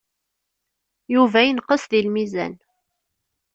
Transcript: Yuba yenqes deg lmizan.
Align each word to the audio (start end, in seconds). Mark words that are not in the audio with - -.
Yuba 1.13 1.39
yenqes 1.47 1.83
deg 1.91 2.01
lmizan. 2.07 2.53